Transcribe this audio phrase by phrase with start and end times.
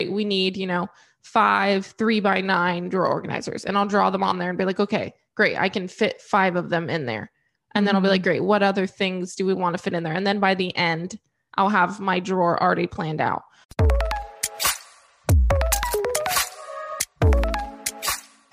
[0.00, 0.88] we need, you know,
[1.22, 3.64] five three by nine drawer organizers.
[3.64, 5.56] And I'll draw them on there and be like, okay, great.
[5.56, 7.30] I can fit five of them in there.
[7.74, 8.12] And then I'll be mm-hmm.
[8.12, 10.12] like, great, what other things do we want to fit in there?
[10.12, 11.18] And then by the end,
[11.56, 13.42] I'll have my drawer already planned out.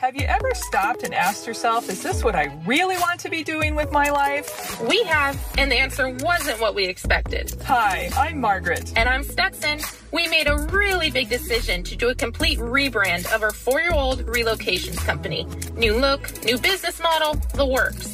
[0.01, 3.43] Have you ever stopped and asked yourself, is this what I really want to be
[3.43, 4.81] doing with my life?
[4.89, 7.53] We have, and the answer wasn't what we expected.
[7.65, 8.93] Hi, I'm Margaret.
[8.95, 9.79] And I'm Stetson.
[10.11, 13.93] We made a really big decision to do a complete rebrand of our four year
[13.93, 15.45] old relocations company.
[15.77, 18.07] New look, new business model, the works.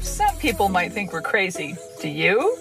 [0.00, 1.76] Some people might think we're crazy.
[2.00, 2.56] Do you?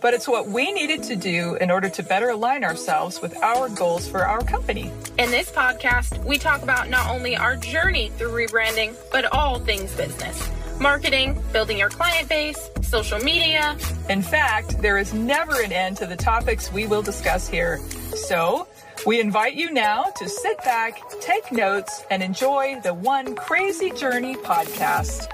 [0.00, 3.68] But it's what we needed to do in order to better align ourselves with our
[3.68, 4.90] goals for our company.
[5.18, 9.94] In this podcast, we talk about not only our journey through rebranding, but all things
[9.94, 10.48] business
[10.80, 13.76] marketing, building your client base, social media.
[14.08, 17.78] In fact, there is never an end to the topics we will discuss here.
[18.14, 18.66] So,
[19.06, 24.36] we invite you now to sit back, take notes, and enjoy the One Crazy Journey
[24.36, 25.28] podcast.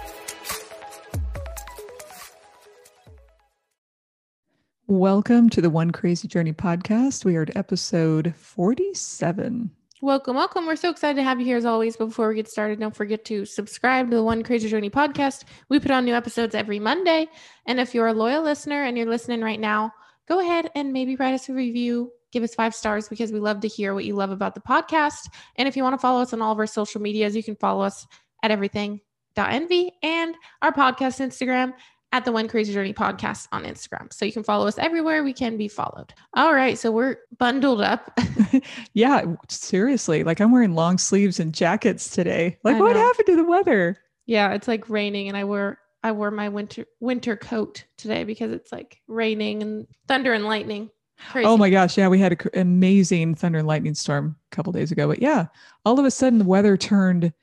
[4.88, 7.24] Welcome to the One Crazy Journey podcast.
[7.24, 9.68] We are at episode 47.
[10.00, 10.64] Welcome, welcome.
[10.64, 11.96] We're so excited to have you here as always.
[11.96, 15.42] But before we get started, don't forget to subscribe to the One Crazy Journey podcast.
[15.68, 17.26] We put on new episodes every Monday.
[17.66, 19.92] And if you're a loyal listener and you're listening right now,
[20.28, 22.12] go ahead and maybe write us a review.
[22.30, 25.28] Give us five stars because we love to hear what you love about the podcast.
[25.56, 27.56] And if you want to follow us on all of our social medias, you can
[27.56, 28.06] follow us
[28.40, 31.72] at everything.envy and our podcast Instagram
[32.16, 34.10] at the One Crazy Journey podcast on Instagram.
[34.10, 36.14] So you can follow us everywhere we can be followed.
[36.32, 36.78] All right.
[36.78, 38.18] So we're bundled up.
[38.94, 40.24] yeah, seriously.
[40.24, 42.56] Like I'm wearing long sleeves and jackets today.
[42.64, 43.98] Like what happened to the weather?
[44.24, 48.50] Yeah, it's like raining and I wore I wore my winter winter coat today because
[48.50, 50.88] it's like raining and thunder and lightning.
[51.30, 51.46] Crazy.
[51.46, 54.90] Oh my gosh, yeah, we had an amazing thunder and lightning storm a couple days
[54.90, 55.06] ago.
[55.06, 55.48] But yeah,
[55.84, 57.34] all of a sudden the weather turned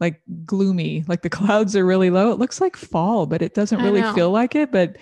[0.00, 2.30] like gloomy, like the clouds are really low.
[2.30, 4.70] It looks like fall, but it doesn't really feel like it.
[4.70, 4.96] But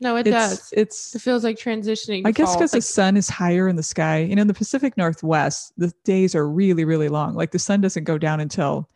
[0.00, 0.72] no, it it's, does.
[0.72, 2.22] It's it feels like transitioning.
[2.24, 4.18] I guess because like, the sun is higher in the sky.
[4.18, 7.34] You know, in the Pacific Northwest, the days are really, really long.
[7.34, 8.88] Like the sun doesn't go down until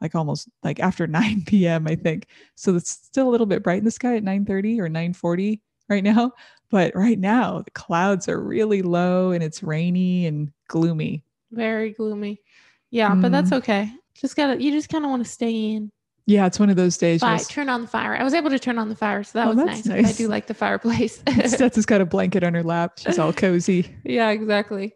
[0.00, 1.86] like almost like after 9 p.m.
[1.86, 2.26] I think.
[2.56, 6.04] So it's still a little bit bright in the sky at 9:30 or 9:40 right
[6.04, 6.32] now.
[6.70, 11.24] But right now, the clouds are really low and it's rainy and gloomy.
[11.50, 12.42] Very gloomy.
[12.90, 13.22] Yeah, mm.
[13.22, 13.90] but that's okay.
[14.20, 15.90] Just gotta, you just kind of want to stay in.
[16.26, 17.20] Yeah, it's one of those days.
[17.20, 18.14] Fire, turn on the fire.
[18.14, 19.86] I was able to turn on the fire, so that oh, was nice.
[19.86, 20.08] nice.
[20.08, 21.22] I do like the fireplace.
[21.46, 22.98] Stetson's got a blanket on her lap.
[22.98, 23.96] She's all cozy.
[24.04, 24.94] yeah, exactly.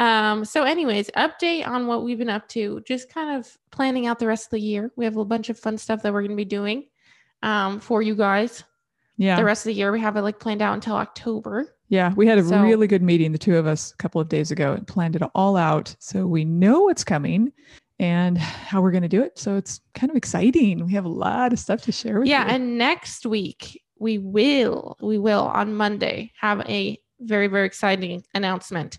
[0.00, 2.82] Um, so, anyways, update on what we've been up to.
[2.84, 4.90] Just kind of planning out the rest of the year.
[4.96, 6.88] We have a bunch of fun stuff that we're going to be doing
[7.44, 8.64] um, for you guys.
[9.18, 9.36] Yeah.
[9.36, 11.76] The rest of the year, we have it like planned out until October.
[11.90, 14.28] Yeah, we had a so, really good meeting, the two of us, a couple of
[14.28, 15.94] days ago, and planned it all out.
[16.00, 17.52] So we know what's coming
[18.02, 19.38] and how we're going to do it.
[19.38, 20.84] So it's kind of exciting.
[20.84, 22.48] We have a lot of stuff to share with yeah, you.
[22.48, 28.24] Yeah, and next week we will we will on Monday have a very very exciting
[28.34, 28.98] announcement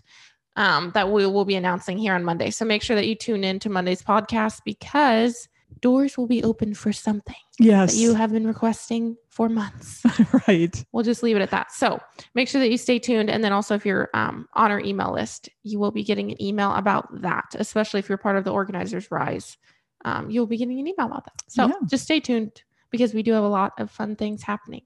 [0.56, 2.50] um, that we will be announcing here on Monday.
[2.50, 5.48] So make sure that you tune in to Monday's podcast because
[5.80, 7.92] doors will be open for something yes.
[7.92, 10.02] that you have been requesting for months.
[10.48, 10.84] Right.
[10.92, 11.72] We'll just leave it at that.
[11.72, 12.00] So
[12.34, 13.30] make sure that you stay tuned.
[13.30, 16.42] And then also if you're um, on our email list you will be getting an
[16.42, 19.56] email about that especially if you're part of the organizers rise.
[20.04, 21.42] Um, you'll be getting an email about that.
[21.48, 21.74] So yeah.
[21.86, 24.82] just stay tuned because we do have a lot of fun things happening.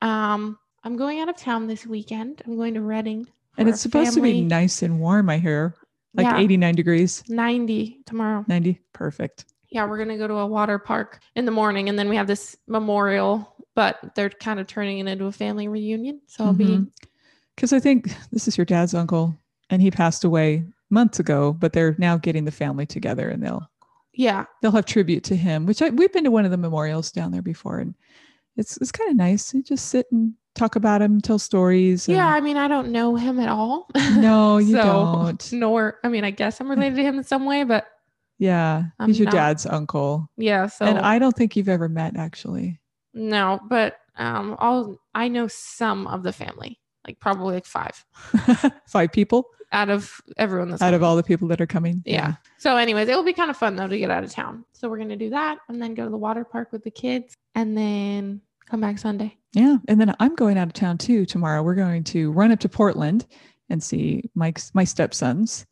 [0.00, 2.42] Um, i'm going out of town this weekend.
[2.46, 4.32] I'm going to Redding and it's supposed family.
[4.32, 5.74] to be nice and warm i hear.
[6.14, 6.38] Like yeah.
[6.38, 7.24] 89 degrees.
[7.28, 8.44] 90 tomorrow.
[8.46, 12.08] 90 perfect yeah, we're gonna go to a water park in the morning, and then
[12.08, 16.20] we have this memorial, but they're kind of turning it into a family reunion.
[16.28, 16.84] So I'll mm-hmm.
[16.84, 16.90] be
[17.56, 19.36] because I think this is your dad's uncle,
[19.70, 23.68] and he passed away months ago, but they're now getting the family together, and they'll
[24.12, 25.66] yeah they'll have tribute to him.
[25.66, 27.96] Which I, we've been to one of the memorials down there before, and
[28.56, 29.52] it's it's kind of nice.
[29.52, 32.06] You just sit and talk about him, tell stories.
[32.06, 32.16] And...
[32.16, 33.88] Yeah, I mean, I don't know him at all.
[34.18, 35.52] No, you so, don't.
[35.52, 37.88] Nor, I mean, I guess I'm related to him in some way, but
[38.38, 38.84] yeah.
[38.98, 40.28] I'm he's your not, dad's uncle.
[40.36, 40.66] Yeah.
[40.66, 42.80] So and I don't think you've ever met actually.
[43.12, 46.80] No, but um all I know some of the family.
[47.06, 48.04] Like probably like five.
[48.88, 49.46] five people?
[49.72, 50.96] Out of everyone that's out coming.
[50.96, 52.02] of all the people that are coming.
[52.06, 52.14] Yeah.
[52.14, 52.34] yeah.
[52.58, 54.64] So anyways, it will be kind of fun though to get out of town.
[54.72, 57.34] So we're gonna do that and then go to the water park with the kids
[57.54, 59.36] and then come back Sunday.
[59.52, 59.76] Yeah.
[59.88, 61.62] And then I'm going out of town too tomorrow.
[61.62, 63.26] We're going to run up to Portland
[63.68, 65.66] and see Mike's my stepsons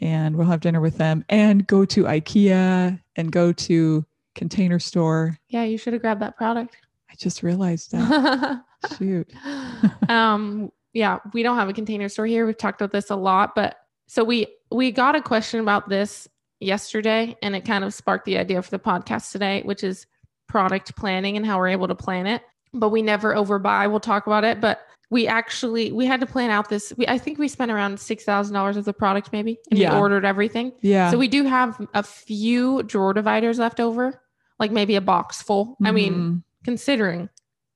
[0.00, 4.04] and we'll have dinner with them and go to IKEA and go to
[4.34, 5.38] container store.
[5.48, 6.76] Yeah, you should have grabbed that product.
[7.10, 8.62] I just realized that.
[8.98, 9.30] Shoot.
[10.08, 12.46] um, yeah, we don't have a container store here.
[12.46, 16.28] We've talked about this a lot, but So we we got a question about this
[16.60, 20.06] yesterday and it kind of sparked the idea for the podcast today, which is
[20.48, 22.42] product planning and how we're able to plan it.
[22.72, 23.90] But we never overbuy.
[23.90, 24.60] We'll talk about it.
[24.60, 24.80] But
[25.12, 26.90] we actually we had to plan out this.
[26.96, 29.92] We, I think we spent around six thousand dollars of the product maybe, and Yeah.
[29.94, 30.72] we ordered everything.
[30.80, 31.10] Yeah.
[31.10, 34.22] So we do have a few drawer dividers left over,
[34.58, 35.76] like maybe a box full.
[35.84, 36.42] I mean, Mhm.
[36.64, 37.28] considering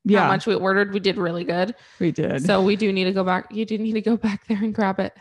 [0.04, 1.74] yeah, how much we ordered, we did really good.
[2.00, 2.42] we did.
[2.46, 3.52] So we do need to go back.
[3.52, 5.12] You do need to go back there and grab it,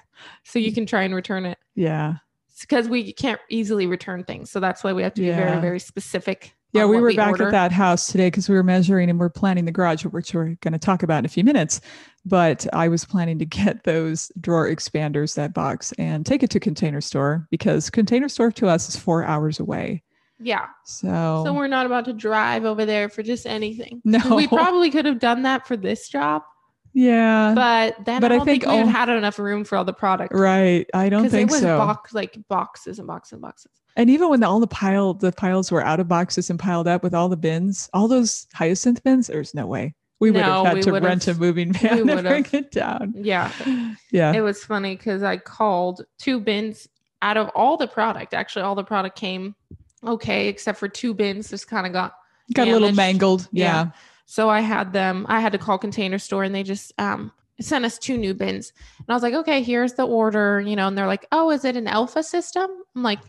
[0.43, 1.57] so you can try and return it.
[1.75, 2.15] yeah.
[2.61, 4.49] because we can't easily return things.
[4.49, 6.54] So that's why we have to be very, very specific.
[6.75, 7.47] Yeah, we were back order.
[7.47, 10.55] at that house today because we were measuring and we're planning the garage, which we're
[10.61, 11.81] going to talk about in a few minutes.
[12.25, 16.59] But I was planning to get those drawer expanders, that box, and take it to
[16.59, 20.03] Container Store because Container Store to us is four hours away.
[20.39, 20.65] Yeah.
[20.85, 24.01] So, So we're not about to drive over there for just anything.
[24.03, 24.35] No.
[24.35, 26.41] We probably could have done that for this job,
[26.93, 29.85] yeah, but then But I I think, think we have had enough room for all
[29.85, 30.33] the product.
[30.33, 30.85] right.
[30.93, 31.77] I don't Because it was so.
[31.77, 33.71] box like boxes and boxes and boxes.
[33.95, 37.01] And even when all the pile, the piles were out of boxes and piled up
[37.01, 40.77] with all the bins, all those hyacinth bins, there's no way we would No, have
[40.77, 43.13] had to rent a moving van we to bring it down.
[43.17, 43.51] Yeah.
[44.11, 44.33] Yeah.
[44.33, 46.87] It was funny because I called two bins
[47.21, 48.33] out of all the product.
[48.33, 49.55] Actually, all the product came
[50.05, 52.15] okay, except for two bins just kind of got
[52.53, 53.49] Got a little mangled.
[53.51, 53.65] Yeah.
[53.65, 53.91] yeah.
[54.25, 57.83] So I had them, I had to call container store and they just um sent
[57.83, 58.71] us two new bins.
[58.99, 61.65] And I was like, okay, here's the order, you know, and they're like, oh, is
[61.65, 62.69] it an Elfa system?
[62.95, 63.19] I'm like,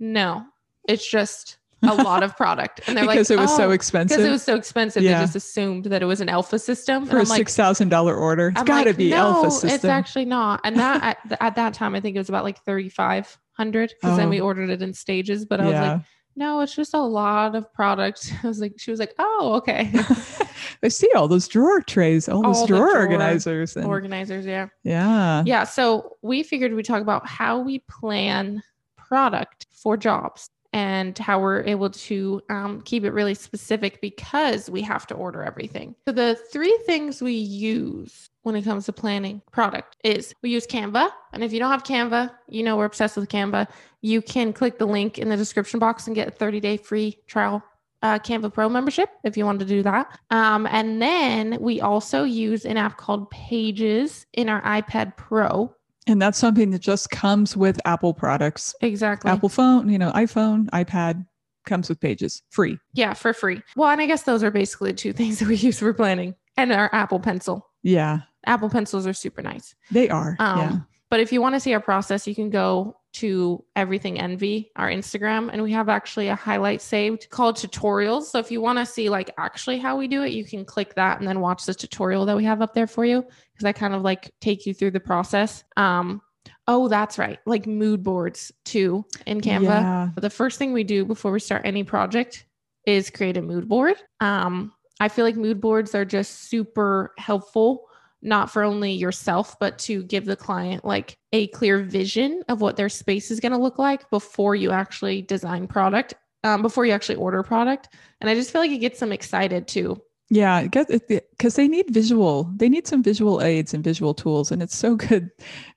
[0.00, 0.44] no,
[0.88, 2.80] it's just a lot of product.
[2.86, 4.16] And they're because like, it was so "Oh," expensive.
[4.18, 5.18] Because it was so expensive, Yeah.
[5.18, 7.06] they just assumed that it was an Elfa system.
[7.06, 8.48] for and a like, six thousand dollar order.
[8.48, 9.70] It's got to like, be no, Elfa system.
[9.70, 10.60] It's actually not.
[10.64, 14.28] And that at, at that time, I think it was about like 3,500 because then
[14.28, 14.44] we Oh.
[14.44, 15.44] ordered it in stages.
[15.44, 16.00] But I was like,
[16.36, 18.32] no, it's just a lot of product.
[18.44, 19.90] I was like, she was like, oh, okay.
[20.82, 24.46] I see all those drawer trays, all those All the drawer, drawer organizers, and Organizers,
[24.46, 24.68] yeah.
[24.82, 25.64] yeah, Yeah.
[25.64, 28.62] So we figured we'd talk about how we plan
[29.10, 34.80] product for jobs and how we're able to um, keep it really specific because we
[34.82, 35.96] have to order everything.
[36.06, 40.66] So the three things we use when it comes to planning product is we use
[40.66, 41.10] Canva.
[41.32, 43.66] And if you don't have Canva, you know we're obsessed with Canva.
[44.00, 47.18] You can click the link in the description box and get a 30 day free
[47.26, 47.62] trial
[48.02, 50.18] uh, Canva Pro membership if you want to do that.
[50.30, 55.74] Um, and then we also use an app called Pages in our iPad Pro.
[56.10, 58.74] And that's something that just comes with Apple products.
[58.80, 59.30] Exactly.
[59.30, 61.24] Apple phone, you know, iPhone, iPad
[61.66, 62.78] comes with Pages, free.
[62.94, 63.62] Yeah, for free.
[63.76, 66.72] Well, and I guess those are basically two things that we use for planning and
[66.72, 67.66] our Apple Pencil.
[67.82, 69.74] Yeah, Apple Pencils are super nice.
[69.90, 70.36] they are.
[70.38, 70.76] Um, yeah,
[71.10, 74.88] But if you want to see our process, you can go to Everything Envy, our
[74.88, 78.24] Instagram, and we have actually a highlight saved called tutorials.
[78.24, 80.94] So if you want to see like actually how we do it, you can click
[80.94, 83.22] that and then watch the tutorial that we have up there for you
[83.52, 85.64] because I kind of like take you through the process.
[85.76, 86.22] Um,
[86.66, 89.64] oh, that's right, like mood boards too in Canva.
[89.64, 90.08] Yeah.
[90.16, 92.46] The first thing we do before we start any project
[92.86, 93.96] is create a mood board.
[94.20, 97.88] Um, I feel like mood boards are just super helpful,
[98.22, 102.76] not for only yourself, but to give the client like a clear vision of what
[102.76, 106.14] their space is going to look like before you actually design product,
[106.44, 107.88] um, before you actually order product.
[108.20, 110.00] And I just feel like it gets them excited too.
[110.32, 112.52] Yeah, because they need visual.
[112.54, 115.28] They need some visual aids and visual tools, and it's so good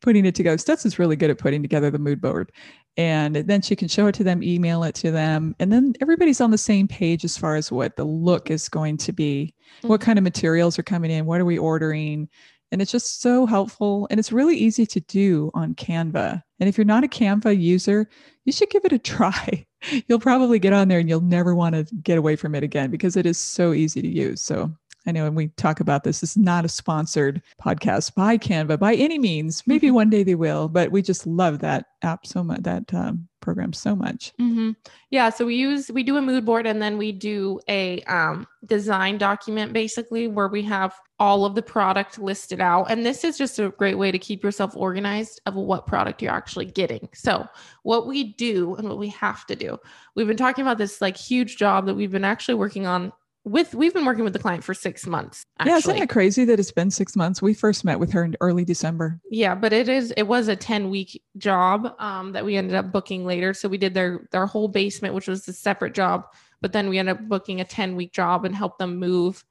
[0.01, 0.57] putting it together.
[0.57, 2.51] Stutz is really good at putting together the mood board,
[2.97, 6.41] and then she can show it to them, email it to them, and then everybody's
[6.41, 9.99] on the same page as far as what the look is going to be, what
[9.99, 10.03] Mhm.
[10.03, 12.29] kind of materials are coming in, what are we ordering,
[12.71, 16.41] and it's just so helpful, and it's really easy to do on Canva.
[16.59, 18.09] And if you're not a Canva user,
[18.45, 19.65] you should give it a try.
[20.07, 22.89] You'll probably get on there and you'll never want to get away from it again
[22.89, 24.41] because it is so easy to use.
[24.41, 24.71] So
[25.05, 28.79] I know when we talk about this, this is not a sponsored podcast by Canva
[28.79, 29.63] by any means.
[29.65, 29.93] Maybe Mhm.
[29.93, 33.73] one day they will, but we just love that app so much, that um, program
[33.73, 34.31] so much.
[34.39, 34.71] Mm-hmm.
[35.09, 38.47] Yeah, so we use we do a mood board and then we do a um,
[38.65, 42.89] design document basically where we have all of the product listed out.
[42.89, 46.31] And this is just a great way to keep yourself organized of what product you're
[46.31, 47.09] actually getting.
[47.13, 47.45] So
[47.83, 49.77] what we do and what we have to do,
[50.15, 53.11] we've been talking about this like huge job that we've been actually working on
[53.43, 53.73] with.
[53.73, 55.45] We've been working with the client for six months.
[55.65, 57.41] Yeah, isn't it crazy that it's been six months?
[57.41, 59.19] We first met with her in early December.
[59.29, 62.91] Yeah, but it is it was a 10 week job um that we ended up
[62.91, 63.53] booking later.
[63.53, 66.25] So we did their their whole basement, which was a separate job,
[66.61, 69.43] but then we ended up booking a 10 week job and help them move,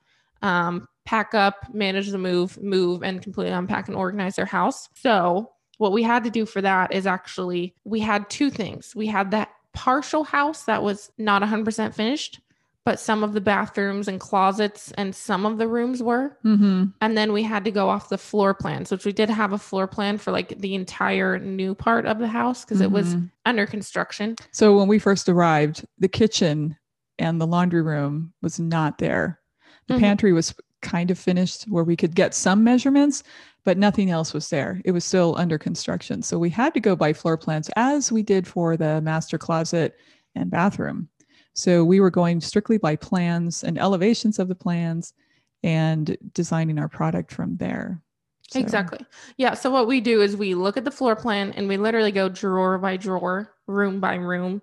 [0.42, 4.88] um, pack up, manage the move, move, and completely unpack and organize their house.
[4.94, 8.94] So what we had to do for that is actually we had two things.
[8.94, 12.40] We had that partial house that was not 100% finished,
[12.84, 16.36] but some of the bathrooms and closets and some of the rooms were.
[16.44, 16.86] Mm-hmm.
[17.00, 19.58] And then we had to go off the floor plans, which we did have a
[19.58, 23.30] floor plan for like the entire new part of the house because it was Mhm.
[23.46, 24.34] under construction.
[24.50, 26.76] So when we first arrived, the kitchen
[27.18, 29.38] and the laundry room was not there.
[29.86, 30.00] The Mhm.
[30.00, 33.22] pantry was kind of finished where we could get some measurements,
[33.64, 34.80] but nothing else was there.
[34.84, 36.22] It was still under construction.
[36.22, 39.94] So we had to go by floor plans as we did for the master closet
[40.34, 41.08] and bathroom.
[41.54, 45.14] So we were going strictly by plans and elevations of the plans
[45.62, 48.02] and designing our product from there.
[48.50, 49.00] So- Exactly.
[49.36, 49.54] Yeah.
[49.54, 52.28] So what we do is we look at the floor plan and we literally go
[52.28, 54.62] drawer by drawer, room by room,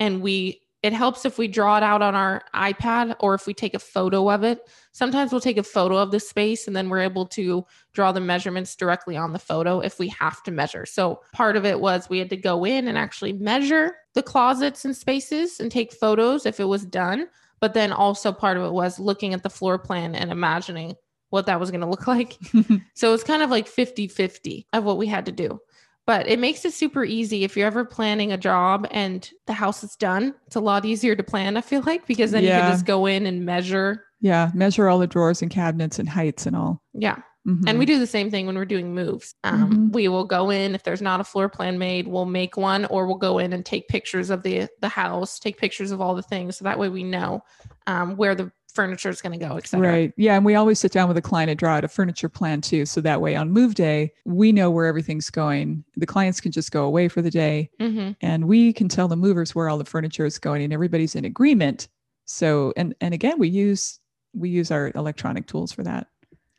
[0.00, 3.54] and we it helps if we draw it out on our iPad or if we
[3.54, 4.68] take a photo of it.
[4.92, 8.20] Sometimes we'll take a photo of the space and then we're able to draw the
[8.20, 10.86] measurements directly on the photo if we have to measure.
[10.86, 14.84] So part of it was we had to go in and actually measure the closets
[14.84, 17.26] and spaces and take photos if it was done.
[17.60, 20.94] But then also part of it was looking at the floor plan and imagining
[21.30, 22.38] what that was going to look like.
[22.94, 25.60] So it's kind of like 50 50 of what we had to do.
[26.08, 29.84] But it makes it super easy if you're ever planning a job and the house
[29.84, 30.34] is done.
[30.46, 33.04] It's a lot easier to plan, I feel like, because then you can just go
[33.04, 34.04] in and measure.
[34.20, 36.82] yeah, measure all the drawers and cabinets and heights and all.
[36.94, 37.18] Yeah.
[37.46, 37.64] Mhm.
[37.68, 39.34] And we do the same thing when we're doing moves.
[39.44, 39.92] Um, Mhm.
[39.92, 43.06] We will go in if there's not a floor plan made, we'll make one, or
[43.06, 46.22] we'll go in and take pictures of the the house, take pictures of all the
[46.22, 47.42] things, so that way we know
[47.86, 49.88] um, where the furniture is going to go, etc.
[49.88, 50.12] Right.
[50.16, 50.36] Yeah.
[50.36, 52.86] And we always sit down with a client and draw out a furniture plan too.
[52.86, 55.82] So that way on move day, we know where everything's going.
[55.96, 59.16] The clients can just go away for the day hmm and we can tell the
[59.16, 61.88] movers where all the furniture is going and everybody's in agreement.
[62.26, 63.98] So and and again we use
[64.32, 66.06] we use our electronic tools for that.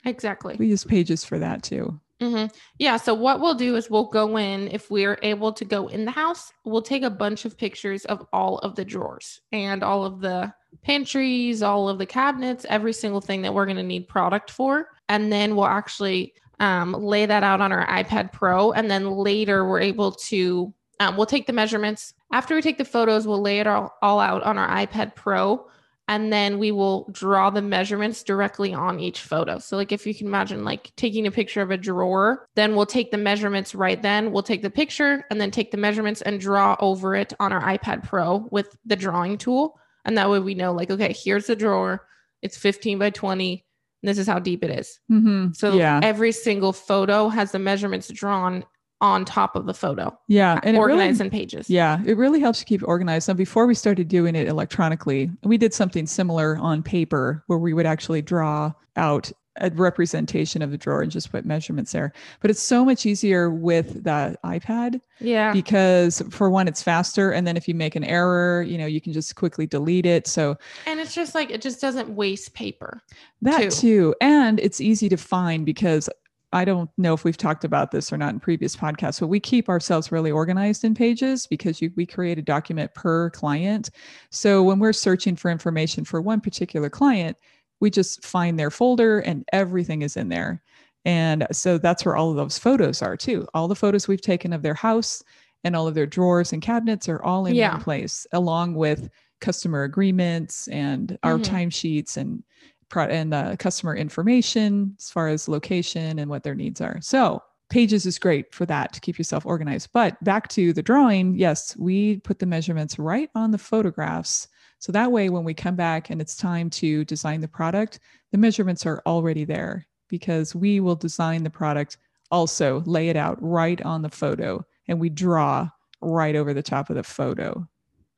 [0.03, 0.57] Exactly.
[0.59, 1.97] We use pages for that too.
[2.19, 2.47] hmm
[2.79, 2.97] Yeah.
[2.97, 6.11] So what we'll do is we'll go in if we're able to go in the
[6.11, 6.51] house.
[6.65, 10.53] We'll take a bunch of pictures of all of the drawers and all of the
[10.83, 14.89] pantries, all of the cabinets, every single thing that we're going to need product for,
[15.07, 18.71] and then we'll actually um, lay that out on our iPad Pro.
[18.71, 22.85] And then later we're able to um, we'll take the measurements after we take the
[22.85, 23.25] photos.
[23.25, 25.65] We'll lay it all, all out on our iPad Pro
[26.09, 29.59] and then we will draw the measurements directly on each photo.
[29.59, 32.87] So like if you can imagine like taking a picture of a drawer, then we'll
[32.87, 34.31] take the measurements right then.
[34.31, 37.61] We'll take the picture and then take the measurements and draw over it on our
[37.61, 39.78] iPad Pro with the drawing tool.
[40.05, 42.05] And that way we know like okay, here's the drawer.
[42.41, 43.65] It's 15 by 20.
[44.01, 44.99] And this is how deep it is.
[45.11, 45.51] Mm-hmm.
[45.53, 45.99] So yeah.
[46.01, 48.63] every single photo has the measurements drawn
[49.01, 50.59] on top of the photo, Yeah.
[50.63, 51.69] And it really- in pages.
[51.69, 53.29] Yeah, it really helps you keep organized.
[53.29, 57.73] And before we started doing it electronically, we did something similar on paper where we
[57.73, 62.13] would actually draw out a representation of the drawer and just put measurements there.
[62.41, 65.51] But it's so much easier with the iPad Yeah.
[65.53, 67.31] because for one, it's faster.
[67.31, 70.27] And then if you make an error, you know, you can just quickly delete it.
[70.27, 73.01] So And it's just like it just doesn't waste paper.
[73.41, 73.69] that Too.
[73.69, 74.15] too.
[74.21, 76.09] And it's easy to find because
[76.51, 79.39] I don't know if we've talked about this or not in previous podcasts, but we
[79.39, 83.91] keep ourselves really organized in pages because you, we create a document per client.
[84.31, 87.37] So when we're searching for information for one particular client,
[87.79, 90.61] we just find their folder and everything is in there.
[91.05, 93.47] And so that's where all of those photos are too.
[93.53, 95.23] All the photos we've taken of their house
[95.63, 97.73] and all of their drawers and cabinets are all in Yeah.
[97.73, 99.09] one place, along with
[99.41, 101.45] customer agreements and our Mhm.
[101.45, 102.43] timesheets and
[102.89, 106.99] pro- and uh, customer information as far as location and what their needs are.
[107.01, 109.89] So pages is great for that to keep yourself organized.
[109.93, 114.47] But back to the drawing, yes, we put the measurements right on the photographs.
[114.79, 117.99] So that way, when we come back and it's time to design the product,
[118.31, 121.97] the measurements are already there because we will design the product,
[122.31, 125.69] also lay it out right on the photo, and we draw
[126.01, 127.67] right over the top of the photo.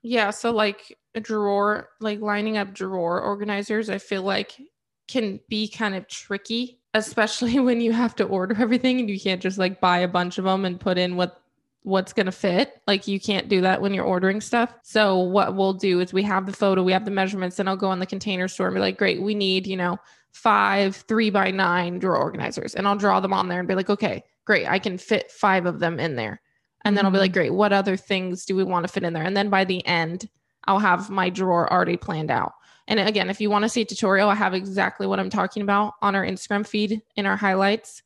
[0.04, 4.56] Yeah, so like a drawer, like lining up drawer organizers, I feel like
[5.08, 9.42] can be kind of tricky, especially when you have to order everything and you can't
[9.42, 11.41] just like buy a bunch of them and put in what
[11.84, 12.80] what's going to fit.
[12.88, 14.74] Like you can't do that when you're ordering stuff.
[14.84, 17.78] So what we'll do is we have the photo, we have the measurements, and I'll
[17.78, 19.98] go on the container store and be like, "Great, we need, you know,
[20.32, 23.90] five three by nine drawer organizers," and I'll draw them on there and be like,
[23.90, 26.42] "Okay, great, I can fit five of them in there."
[26.84, 27.40] And then I'll be like, mm-hmm.
[27.40, 29.24] great, what other things do we want to fit in there?
[29.24, 30.30] And then by the end,
[30.66, 32.54] I'll have my drawer already planned out.
[32.88, 35.62] And again, if you want to see a tutorial, I have exactly what I'm talking
[35.62, 38.04] about on our Instagram feed in our highlights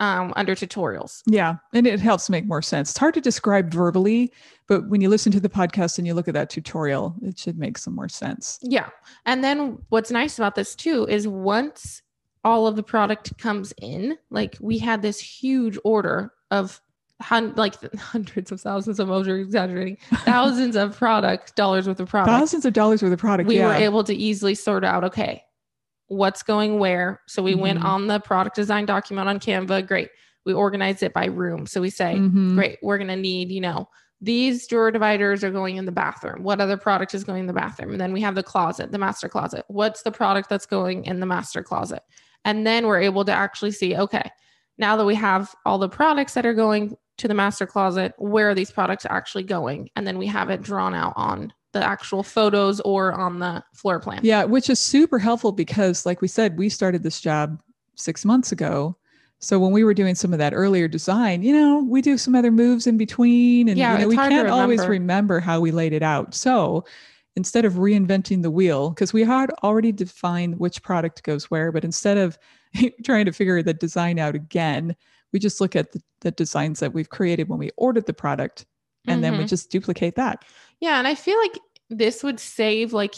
[0.00, 1.22] um, under tutorials.
[1.26, 2.90] Yeah, and it helps make more sense.
[2.90, 4.32] It's hard to describe verbally,
[4.66, 7.58] but when you listen to the podcast and you look at that tutorial, it should
[7.58, 8.58] make some more sense.
[8.62, 8.88] Yeah.
[9.24, 12.02] And then what's nice about this too is once
[12.44, 16.80] all of the product comes in, like we had this huge order of
[17.20, 22.30] hun- like hundreds of thousands of over exaggerating thousands of product dollars worth of product
[22.30, 23.48] Thousands of dollars worth of product.
[23.48, 23.68] we yeah.
[23.68, 25.42] were able to easily sort out okay
[26.08, 27.20] what's going where.
[27.26, 27.84] So we went Mhm.
[27.84, 29.86] on the product design document on canva.
[29.86, 30.10] Great.
[30.44, 31.66] We organized it by room.
[31.66, 32.54] So we say Mhm.
[32.54, 33.88] great we're going to need you know
[34.22, 36.42] these drawer dividers are going in the bathroom.
[36.42, 37.90] What other product is going in the bathroom?
[37.90, 39.64] And then we have the closet the master closet.
[39.68, 42.02] What's the product that's going in the master closet?
[42.44, 44.30] And then we're able to actually see okay
[44.78, 48.50] now that we have all the products that are going to the master closet where
[48.50, 49.88] are these products actually going?
[49.96, 54.00] And then we have it drawn out on the actual photos or on the floor
[54.00, 57.60] plan Yeah, which is super helpful because, like we said, we started this job
[57.94, 58.96] six months ago.
[59.38, 62.34] So when we were doing some of that earlier design, you know, we do some
[62.34, 64.90] other moves in between, and Yeah, you know, we can't always remember.
[64.90, 66.34] remember how we laid it out.
[66.34, 66.84] So
[67.36, 71.84] instead of reinventing the wheel, because we had already defined which product goes where, but
[71.84, 72.38] instead of
[73.04, 74.96] trying to figure the design out again,
[75.32, 78.64] we just look at the, the designs that we've created when we ordered the product,
[79.06, 79.48] and then we Mhm.
[79.48, 80.44] just duplicate that.
[80.80, 81.58] Yeah, and I feel like
[81.90, 83.14] this would save like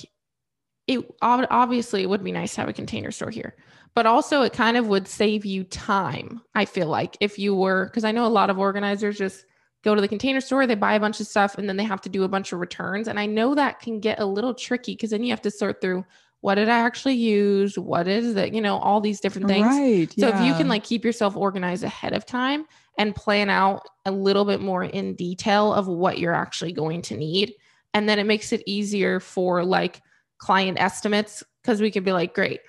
[0.86, 3.56] it obviously it would be nice to have a container store here.
[3.94, 6.40] But also it kind of would save you time.
[6.54, 9.44] I feel like if you were cuz I know a lot of organizers just
[9.84, 12.00] go to the container store, they buy a bunch of stuff and then they have
[12.02, 14.96] to do a bunch of returns and I know that can get a little tricky
[14.96, 16.04] cuz then you have to sort through
[16.40, 17.76] what did I actually use?
[17.76, 18.54] What is that?
[18.54, 19.66] You know, all these different things.
[19.66, 20.12] Right.
[20.16, 22.66] So if you can like keep yourself organized ahead of time
[22.98, 27.16] and plan out a little bit more in detail of what you're actually going to
[27.16, 27.54] need,
[27.94, 30.02] and then it makes it easier for like
[30.38, 32.60] client estimates because we could be like, great,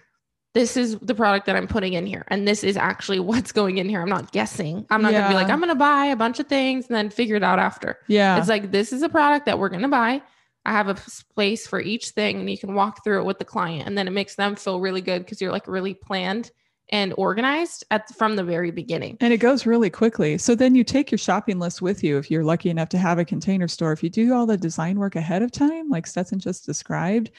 [0.53, 3.77] this is the product that I'm putting in here, and this is actually what's going
[3.79, 4.01] in here.
[4.01, 4.85] I'm not guessing.
[4.89, 7.35] I'm not gonna be like, I'm gonna buy a bunch of things and then figure
[7.35, 7.99] it out after.
[8.07, 8.37] yeah.
[8.37, 10.21] It's like this is a product that we're gonna buy.
[10.65, 10.97] I have a
[11.33, 14.07] place for each thing, and you can walk through it with the client, and then
[14.07, 16.51] it makes them feel really good because you're like really planned
[16.91, 19.17] and organized at from the very beginning.
[19.21, 20.37] And it goes really quickly.
[20.37, 23.19] So then you take your shopping list with you if you're lucky enough to have
[23.19, 23.91] a container store.
[23.91, 27.31] If you do all the design work ahead of time, like Stetson just described,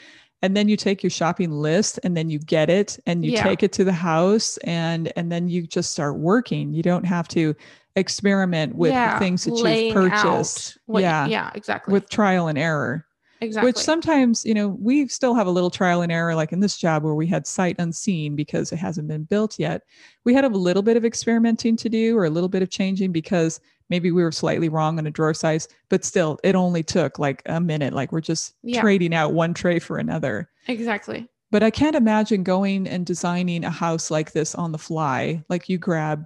[0.42, 3.42] and then you take your shopping list and then you get it and you Yeah.
[3.42, 6.72] take it to the house and and then you just start working.
[6.72, 7.54] You don't have to
[7.96, 10.78] experiment with the things that you've purchased.
[10.86, 11.26] what- yeah.
[11.26, 11.92] yeah, exactly.
[11.92, 13.04] With trial and error.
[13.40, 13.68] Exactly.
[13.68, 16.76] Which sometimes, you know, we still have a little trial and error, like in this
[16.76, 19.82] job where we had sight unseen because it hasn't been built yet.
[20.24, 23.12] We had a little bit of experimenting to do or a little bit of changing
[23.12, 27.18] because maybe we were slightly wrong on a drawer size, but still, it only took
[27.18, 27.92] like a minute.
[27.92, 28.80] Like we're just Yeah.
[28.80, 30.48] trading out one tray for another.
[30.68, 31.28] exactly.
[31.52, 35.42] But I can't imagine going and designing a house like this on the fly.
[35.48, 36.24] Like you grab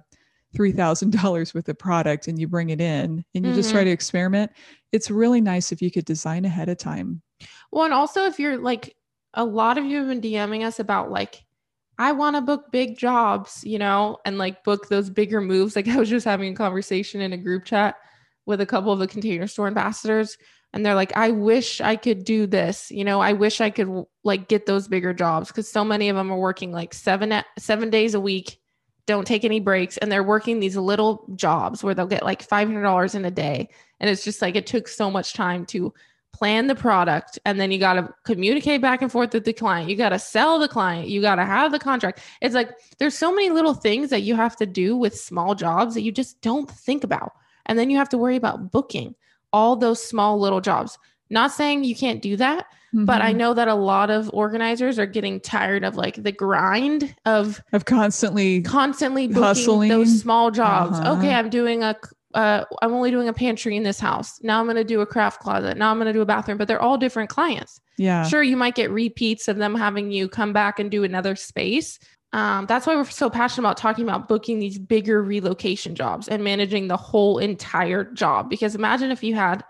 [0.55, 3.71] $3,000 worth of product and you bring it in and you just Mm-hmm.
[3.71, 4.51] try to experiment.
[4.91, 7.21] It's really nice if you could design ahead of time.
[7.71, 8.95] Well, and also if you're like
[9.33, 11.43] a lot of you have been DMing us about like
[11.97, 15.75] I want to book big jobs, you know, and like book those bigger moves.
[15.75, 17.95] Like I was just having a conversation in a group chat
[18.45, 20.37] with a couple of the container store ambassadors
[20.73, 24.05] and they're like I wish I could do this, you know, I wish I could
[24.23, 27.89] like get those bigger jobs cuz so many of them are working like 7 7
[27.89, 28.59] days a week,
[29.07, 33.15] don't take any breaks and they're working these little jobs where they'll get like $500
[33.15, 33.69] in a day.
[33.99, 35.93] And it's just like it took so much time to
[36.33, 39.89] plan the product and then you got to communicate back and forth with the client.
[39.89, 41.07] You got to sell the client.
[41.07, 42.19] You got to have the contract.
[42.41, 45.93] It's like there's so many little things that you have to do with small jobs
[45.93, 47.31] that you just don't think about.
[47.67, 49.15] And then you have to worry about booking
[49.53, 50.97] all those small little jobs.
[51.29, 52.65] Not saying you can't do that
[53.03, 53.37] but i Mhm.
[53.37, 57.83] know that a lot of organizers are getting tired of like the grind of of
[57.85, 59.89] constantly constantly booking Hustling.
[59.89, 60.97] those small jobs.
[60.99, 61.17] Uh-huh.
[61.17, 61.95] Okay, I'm doing a
[62.33, 64.39] uh, I'm only doing a pantry in this house.
[64.43, 65.77] Now I'm going to do a craft closet.
[65.77, 67.79] Now I'm going to do a bathroom, but they're all different clients.
[67.97, 71.35] yeah Sure, you might get repeats of them having you come back and do another
[71.37, 71.97] space.
[72.33, 76.43] Um, that's why we're so passionate about talking about booking these bigger relocation jobs and
[76.43, 78.49] managing the whole entire job.
[78.49, 79.63] Because imagine if you had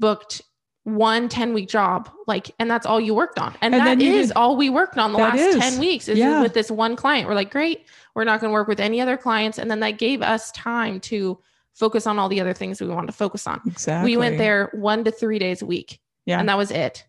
[0.00, 0.42] booked
[0.84, 3.54] one 10 week job, like, and that's all you worked on.
[3.60, 5.56] And, And that is did- all we worked on the last is.
[5.56, 6.42] 10 weeks is Yeah.
[6.42, 7.28] with this one client.
[7.28, 9.58] We're like, great, we're not going to work with any other clients.
[9.58, 11.38] And then that gave us time to
[11.74, 13.60] focus on all the other things we wanted to focus on.
[13.66, 16.00] exactly We went there one to three days a week.
[16.26, 16.40] Yeah.
[16.40, 17.04] And that was it.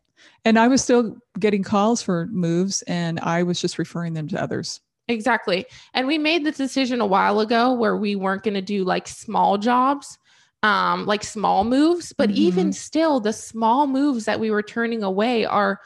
[0.45, 4.41] and i was still getting calls for moves and i was just referring them to
[4.41, 5.65] others Exactly.
[5.93, 9.07] And we made the decision a while ago where we weren't going to do like
[9.09, 10.17] small jobs,
[10.63, 12.13] um, like small moves.
[12.13, 15.79] But even still, the small moves that we were turning away are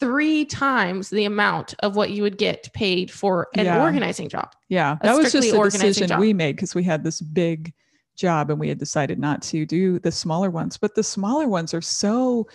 [0.00, 3.82] three times the amount of what you would get paid for an Yeah.
[3.82, 4.52] organizing job.
[4.68, 6.20] yeah that was just organizing decision job.
[6.20, 7.72] we made because we had this big
[8.14, 11.74] job and we had decided not to do the smaller ones but the smaller ones
[11.74, 12.46] are so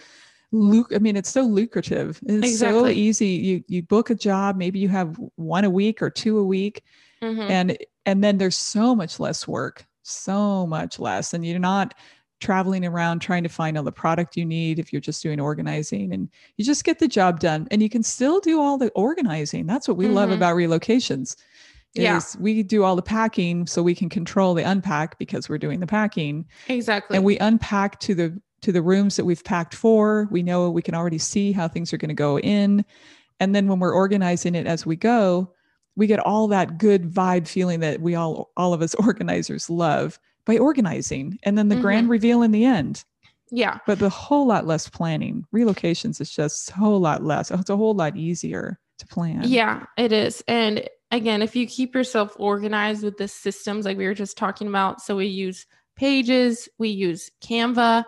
[0.54, 4.80] luc- i mean it's so lucrative it's so easy you you book a job maybe
[4.80, 6.82] you have one a week or two a week
[7.22, 7.50] Mhm.
[7.50, 11.34] and and then there's so much less work so much less.
[11.34, 11.94] And you're not
[12.40, 16.14] traveling around trying to find all the product you need if you're just doing organizing
[16.14, 19.66] and you just get the job done and you can still do all the organizing.
[19.66, 20.36] That's what we love Mhm.
[20.36, 21.38] about relocations.
[21.94, 22.18] Yeah.
[22.18, 25.80] Is we do all the packing so we can control the unpack because we're doing
[25.80, 27.16] the packing Exactly.
[27.16, 30.82] and we unpack to the to the rooms that we've packed for we know we
[30.82, 32.84] can already see how things are going to go in
[33.42, 35.52] and then when we're organizing it as we go
[35.96, 40.20] we get all that good vibe feeling that we all all of us organizers love
[40.46, 43.04] by organizing and then the grand reveal in the end
[43.52, 43.78] yeah.
[43.86, 47.78] but the whole lot less planning relocations is just a whole lot less it's a
[47.78, 50.44] whole lot easier to plan Yeah, it is.
[50.48, 54.68] And again, if you keep yourself organized with the systems like we were just talking
[54.68, 58.04] about, so we use Pages, we use Canva,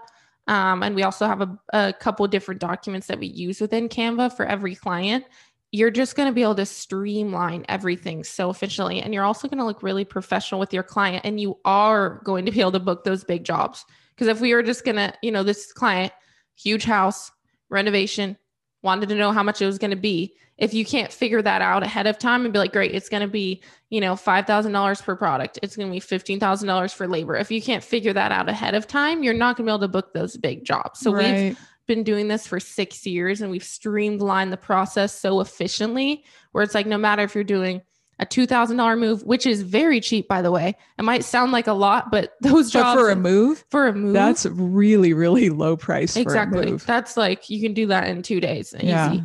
[0.48, 4.36] um, and we also have a, a couple different documents that we use within Canva
[4.36, 5.26] for every client.
[5.76, 9.58] You're just going to be able to streamline everything so efficiently, and you're also going
[9.58, 12.80] to look really professional with your client, and you are going to be able to
[12.80, 13.86] book those big jobs.
[14.12, 16.14] Because if we were just going to, you know, this client,
[16.56, 17.30] huge house,
[17.70, 18.38] renovation,
[18.84, 21.62] wanted to know how much it was going to be if you can't figure that
[21.62, 25.04] out ahead of time and be like great it's going to be you know $5000
[25.04, 28.48] per product it's going to be $15000 for labor if you can't figure that out
[28.48, 31.12] ahead of time you're not going to be able to book those big jobs so
[31.12, 31.58] we've right
[31.88, 36.74] been doing this for six years and we've streamlined the process so efficiently where it's
[36.76, 37.82] like no matter if you're doing
[38.20, 41.74] a $2000 move which is very cheap by the way it might sound like a
[41.74, 43.66] lot but those but jobs for a move?
[43.70, 44.14] For a move?
[44.14, 46.72] That's really really low price for a exactly.
[46.78, 49.18] that's like you can do that in two days Yeah.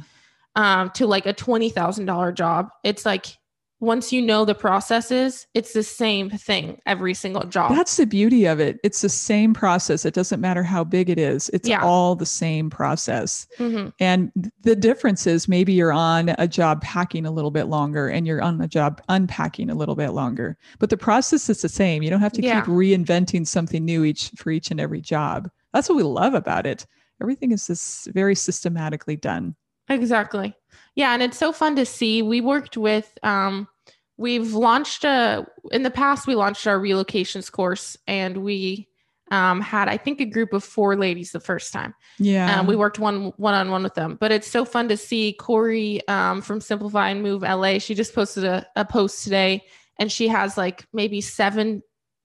[0.57, 3.27] um to like a $20000 job it's like
[3.81, 8.45] once you know the processes it's the same thing every single job That's the beauty
[8.45, 8.79] of it.
[8.85, 10.05] It's the same process.
[10.05, 11.49] It doesn't matter how big it is.
[11.53, 11.83] It's Yeah.
[11.83, 13.47] all the same process.
[13.59, 13.93] Mhm.
[13.99, 14.31] And
[14.62, 18.43] the difference is maybe you're on a job packing a little bit longer and you're
[18.43, 20.57] on a job unpacking a little bit longer.
[20.79, 22.03] But the process is the same.
[22.03, 22.61] You don't have to Yeah.
[22.61, 25.49] keep reinventing something new each for each and every job.
[25.73, 26.87] That's what we love about it.
[27.23, 29.55] Everything is this very systematically done.
[29.90, 30.55] Exactly.
[30.94, 32.22] Yeah, and it's so fun to see.
[32.22, 33.68] We worked with um
[34.16, 38.87] we've launched a in the past we launched our relocations course and we
[39.31, 41.94] um had I think a group of four ladies the first time.
[42.18, 42.61] Yeah.
[42.61, 45.33] Um, we worked one one on one with them, but it's so fun to see
[45.35, 47.79] Corey um, from Simplify and Move LA.
[47.79, 49.64] She just posted a, a post today,
[49.98, 51.83] and she has like maybe seven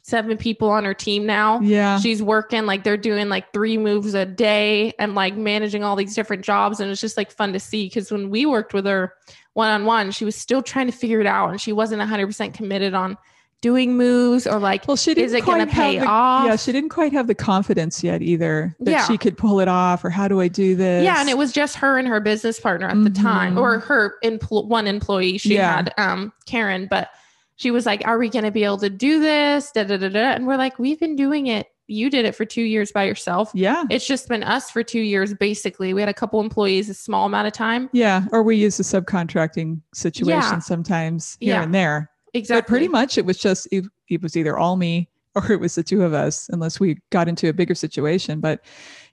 [0.08, 1.60] seven people on her team now.
[1.62, 2.00] yeah.
[2.00, 6.14] She's working like they're doing like three moves a day and like managing all these
[6.14, 9.14] different jobs, and it's just like fun to see because when we worked with her
[9.54, 12.28] one on one, she was still trying to figure it out, and she wasn't hundred
[12.28, 13.18] percent committed on
[13.62, 16.46] doing moves or like Well, she didn't is it going to pay the- off?
[16.46, 19.08] Yeah, she didn't quite have the confidence yet either that Yeah.
[19.08, 21.04] she could pull it off or how do I do this?
[21.04, 24.16] Yeah, and it was just her and her business partner at the time, or her
[24.24, 25.78] empl- one employee she Yeah.
[25.78, 26.86] had, um, Karen.
[26.88, 27.10] But
[27.56, 30.10] she was like, "Are we going to be able to do this?" Da, da, da,
[30.10, 30.34] da.
[30.34, 31.68] And we're like, "We've been doing it.
[31.88, 33.52] You did it for two years by yourself.
[33.54, 33.84] Yeah.
[33.92, 35.94] It's just been us for two years, basically.
[35.94, 37.90] We had a couple employees, a small amount of time.
[37.94, 38.26] Yeah.
[38.32, 40.60] Or we use a subcontracting situation Yeah.
[40.60, 41.62] sometimes here Yeah.
[41.64, 42.10] and there.
[42.34, 42.62] Exactly.
[42.62, 45.76] But pretty much it was just, it, it was either all me or it was
[45.76, 48.40] the two of us, unless we got into a bigger situation.
[48.40, 48.62] But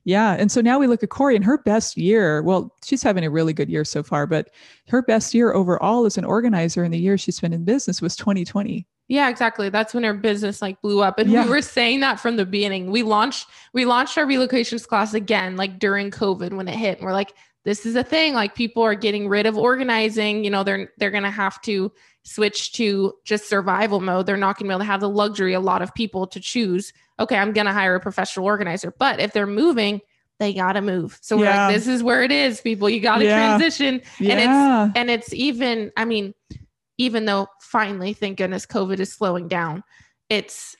[0.05, 0.35] yeah.
[0.38, 2.43] And so now we look at Corey and her best year.
[2.43, 4.51] Well, she's having a really good year so far, but
[4.88, 8.17] her best year overall as an organizer in the year she's been in business was
[8.17, 8.87] 2020.
[9.09, 9.69] Yeah, exactly.
[9.69, 11.19] That's when her business like blew up.
[11.19, 11.45] And Yeah.
[11.45, 12.91] we were saying that from the beginning.
[12.91, 16.99] We launched we launched our relocations class again like during COVID when it hit.
[16.99, 17.35] And we're like,
[17.65, 18.33] this is a thing.
[18.35, 20.45] Like people are getting rid of organizing.
[20.45, 21.93] You know, they're they're gonna have to
[22.25, 24.27] switch to just survival mode.
[24.27, 26.93] They're not gonna be able to have the luxury, a lot of people to choose,
[27.23, 28.93] okay, I'm gonna hire a professional organizer.
[28.99, 30.01] But if they're moving,
[30.39, 31.19] they gotta move.
[31.23, 31.67] So we're Yeah.
[31.67, 32.89] like, this is where it is, people.
[32.91, 33.37] You gotta Yeah.
[33.57, 34.33] transition Yeah.
[34.33, 36.35] and it's and it's even i mean
[36.99, 39.83] even though finally thank goodness covid is slowing down
[40.29, 40.77] it's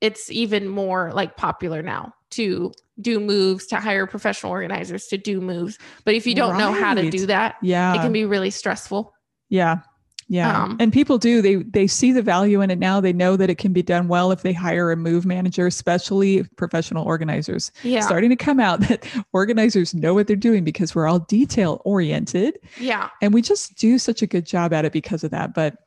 [0.00, 5.40] it's even more like popular now to do moves to hire professional organizers to do
[5.40, 7.94] moves but if you don't know how to do that yeah.
[7.94, 9.12] it can be really stressful
[9.50, 9.80] Yeah.
[10.30, 10.62] Yeah.
[10.62, 13.00] Um, and people do they they see the value in it now.
[13.00, 16.44] They know that it can be done well if they hire a move manager, especially
[16.56, 17.72] professional organizers.
[17.82, 21.82] yeah Starting to come out that organizers know what they're doing because we're all detail
[21.84, 25.52] oriented yeah and we just do such a good job at it because of that.
[25.52, 25.78] But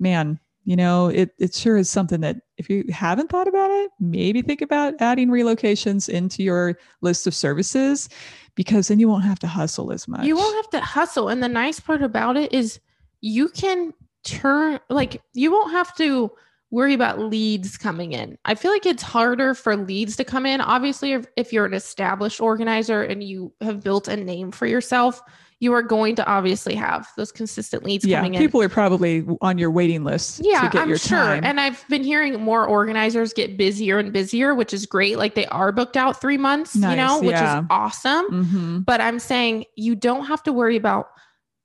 [0.00, 3.92] man, you know, it it sure is something that if you haven't thought about it,
[4.00, 8.08] maybe think about adding relocations into your list of services
[8.56, 10.24] because then you won't have to hustle as much.
[10.24, 11.28] You won't have to hustle.
[11.28, 12.80] And the nice part about it is
[13.22, 16.30] you can turn, like, you won't have to
[16.70, 18.36] worry about leads coming in.
[18.44, 20.60] I feel like it's harder for leads to come in.
[20.60, 25.20] Obviously, if, if you're an established organizer and you have built a name for yourself,
[25.60, 28.40] you are going to obviously have those consistent leads yeah, coming in.
[28.40, 31.18] people are probably on your waiting list yeah, to get I'm sure.
[31.18, 31.44] time.
[31.44, 35.18] And I've been hearing more organizers get busier and busier, which is great.
[35.18, 37.60] Like they are booked out three months, you know, which yeah.
[37.60, 38.46] is awesome.
[38.46, 41.10] hmm But I'm saying you don't have to worry about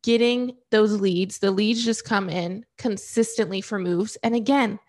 [0.07, 1.39] getting those leads.
[1.39, 4.17] The leads just come in consistently for moves.
[4.23, 4.79] And again,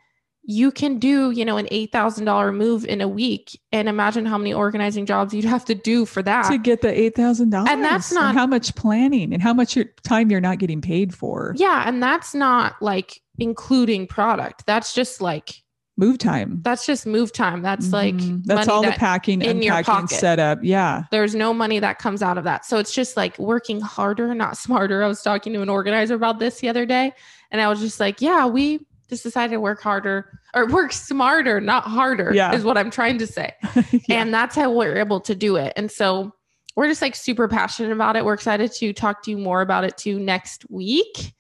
[0.45, 4.55] you can do, you know, an $8,000 move in a week and imagine how many
[4.55, 6.49] organizing jobs you'd have to do for that.
[6.51, 9.75] To get the eight thousand dollars, And that's not- how much planning and how much
[9.77, 11.53] your time you're not getting paid for.
[11.57, 11.83] yeah.
[11.85, 14.65] And that's not like including product.
[14.67, 15.63] That's just like,
[15.99, 16.61] Move time.
[16.63, 17.61] that's just move time.
[17.61, 18.45] That's like, Mhm.
[18.45, 20.11] that's all the packing, in your pocket.
[20.17, 20.61] setup.
[20.63, 22.65] Yeah, there's no money that comes out of that.
[22.65, 25.03] So it's just like working harder, not smarter.
[25.03, 27.13] I was talking to an organizer about this the other day,
[27.51, 31.61] and I was just like, yeah, we just decided to work harder or work smarter,
[31.61, 32.53] not harder, Yeah.
[32.55, 33.53] is what I'm trying to say.
[34.09, 34.23] Yeah.
[34.23, 35.73] And that's how we're able to do it.
[35.77, 36.33] And so
[36.77, 38.25] we're just like super passionate about it.
[38.25, 41.35] We're excited to talk to you more about it too next week.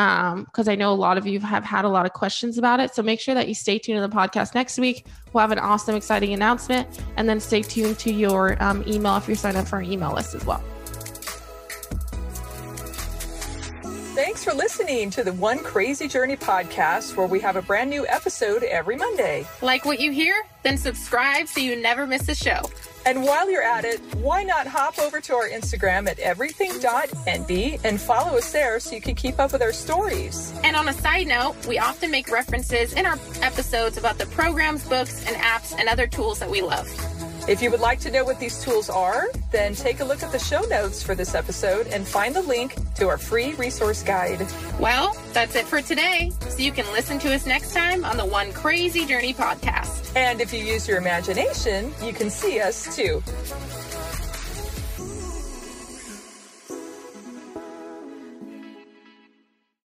[0.00, 2.80] Um, because I know a lot of you have had a lot of questions about
[2.80, 2.94] it.
[2.94, 5.04] So make sure that you stay tuned to the podcast next week.
[5.34, 6.88] We'll have an awesome, exciting announcement.
[7.18, 10.14] And then stay tuned to your um, email if you're signed up for our email
[10.14, 10.64] list as well.
[14.14, 18.06] Thanks for listening to the One Crazy Journey podcast, where we have a brand new
[18.06, 19.46] episode every Monday.
[19.60, 20.34] Like what you hear?
[20.62, 22.62] Then subscribe so you never miss a show.
[23.06, 28.00] And while you're at it, why not hop over to our Instagram at everything.envy and
[28.00, 30.52] follow us there so you can keep up with our stories.
[30.64, 34.86] And on a side note, we often make references in our episodes about the programs,
[34.88, 36.88] books, and apps and other tools that we love.
[37.50, 40.30] If you would like to know what these tools are, then take a look at
[40.30, 44.46] the show notes for this episode and find the link to our free resource guide.
[44.78, 46.30] Well, that's it for today.
[46.48, 50.14] So you can listen to us next time on the One Crazy Journey podcast.
[50.14, 53.20] And if you use your imagination, you can see us too.